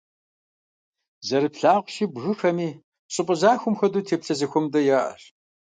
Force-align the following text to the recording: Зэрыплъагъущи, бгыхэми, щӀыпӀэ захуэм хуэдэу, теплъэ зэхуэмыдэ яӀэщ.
Зэрыплъагъущи, 1.27 2.05
бгыхэми, 2.13 2.69
щӀыпӀэ 3.13 3.35
захуэм 3.41 3.75
хуэдэу, 3.77 4.05
теплъэ 4.07 4.33
зэхуэмыдэ 4.39 4.79
яӀэщ. 4.99 5.23